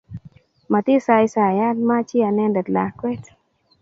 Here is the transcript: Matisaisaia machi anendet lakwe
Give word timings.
Matisaisaia 0.71 1.67
machi 1.89 2.17
anendet 2.27 2.67
lakwe 2.75 3.11